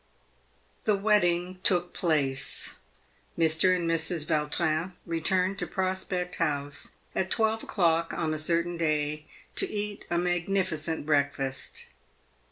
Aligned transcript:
The 0.85 0.95
wedding 0.95 1.59
took 1.61 1.93
place. 1.93 2.77
Mr. 3.37 3.75
and 3.75 3.87
Mrs. 3.87 4.25
Yautrin 4.27 4.93
returned 5.05 5.59
to 5.59 5.67
Prospect 5.67 6.37
House 6.37 6.95
at 7.13 7.29
twelve 7.29 7.61
o'clock 7.61 8.11
on 8.11 8.33
a 8.33 8.39
certain 8.39 8.77
day 8.77 9.27
to 9.57 9.69
eat 9.69 10.05
a 10.09 10.15
magnifi 10.17 10.79
cent 10.79 11.05
breakfast. 11.05 11.89